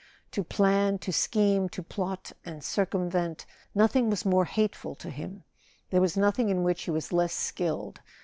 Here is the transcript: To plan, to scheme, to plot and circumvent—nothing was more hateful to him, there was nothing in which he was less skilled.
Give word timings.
To 0.31 0.43
plan, 0.43 0.97
to 0.97 1.13
scheme, 1.13 1.69
to 1.69 1.83
plot 1.83 2.31
and 2.43 2.63
circumvent—nothing 2.63 4.09
was 4.09 4.25
more 4.25 4.45
hateful 4.45 4.95
to 4.95 5.11
him, 5.11 5.43
there 5.91 6.01
was 6.01 6.17
nothing 6.17 6.49
in 6.49 6.63
which 6.63 6.81
he 6.85 6.89
was 6.89 7.13
less 7.13 7.35
skilled. 7.35 7.99